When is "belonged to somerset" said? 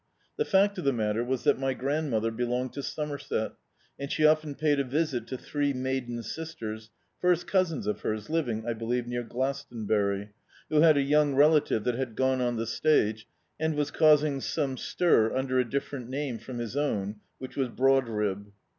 2.31-3.51